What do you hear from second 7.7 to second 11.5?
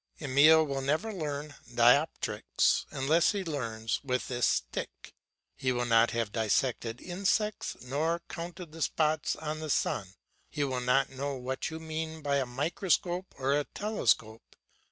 nor counted the spots on the sun; he will not know